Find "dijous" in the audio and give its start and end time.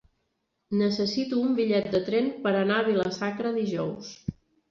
3.61-4.09